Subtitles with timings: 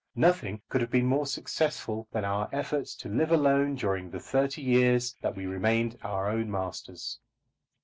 [0.15, 4.63] Nothing could have been more successful than our efforts to live alone during the thirty
[4.63, 7.19] years that we remained our own masters.